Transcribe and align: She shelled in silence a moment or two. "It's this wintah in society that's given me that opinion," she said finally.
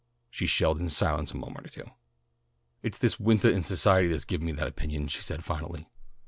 She 0.31 0.47
shelled 0.47 0.79
in 0.79 0.89
silence 0.89 1.29
a 1.31 1.37
moment 1.37 1.67
or 1.67 1.69
two. 1.69 1.91
"It's 2.81 2.97
this 2.97 3.19
wintah 3.19 3.49
in 3.51 3.61
society 3.61 4.07
that's 4.07 4.25
given 4.25 4.47
me 4.47 4.51
that 4.53 4.65
opinion," 4.67 5.05
she 5.07 5.21
said 5.21 5.43
finally. 5.45 5.91